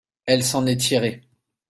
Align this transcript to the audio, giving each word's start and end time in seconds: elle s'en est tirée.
elle 0.25 0.43
s'en 0.43 0.65
est 0.65 0.77
tirée. 0.81 1.21